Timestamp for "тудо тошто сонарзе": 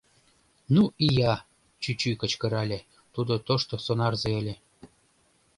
3.13-4.31